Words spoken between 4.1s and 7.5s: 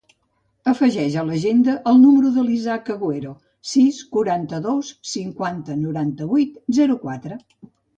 quaranta-dos, cinquanta, noranta-vuit, zero, quatre.